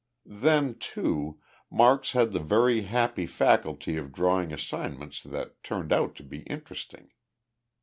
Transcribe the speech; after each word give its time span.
Then, 0.25 0.79
too, 0.79 1.39
Marks 1.69 2.13
had 2.13 2.31
the 2.31 2.39
very 2.39 2.81
happy 2.85 3.27
faculty 3.27 3.97
of 3.97 4.11
drawing 4.11 4.51
assignments 4.51 5.21
that 5.21 5.61
turned 5.61 5.93
out 5.93 6.15
to 6.15 6.23
be 6.23 6.39
interesting. 6.47 7.11